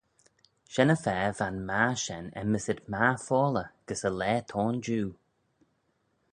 [0.73, 5.07] Shen-y-fa va'n magher shen enmyssit magher foalley gys y laa t'ayn jiu.